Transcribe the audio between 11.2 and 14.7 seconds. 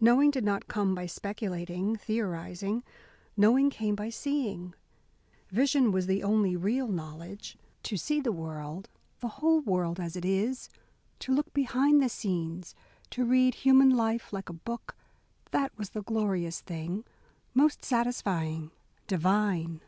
to look behind the scenes, to read human life like a